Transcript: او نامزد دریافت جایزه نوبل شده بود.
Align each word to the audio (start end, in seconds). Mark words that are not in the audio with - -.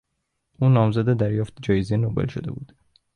او 0.61 0.69
نامزد 0.69 1.13
دریافت 1.17 1.57
جایزه 1.61 1.97
نوبل 1.97 2.27
شده 2.27 2.51
بود. 2.51 2.73